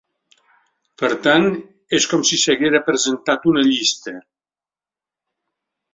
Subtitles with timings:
[1.01, 1.45] Per tant,
[1.99, 4.15] és com si s’haguera presentat una llista.